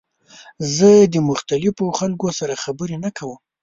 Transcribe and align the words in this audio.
زه 0.75 0.89
د 1.13 1.15
مختلفو 1.29 1.85
خلکو 1.99 2.27
سره 2.39 2.61
خبرې 2.63 2.97
نه 3.05 3.09
کوم. 3.17 3.39